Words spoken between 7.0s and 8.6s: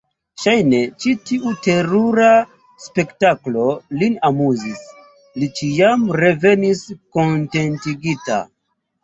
kontentigita.